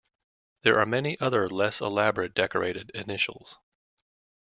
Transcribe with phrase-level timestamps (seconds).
[0.63, 3.59] There are many other less elaborate decorated initials.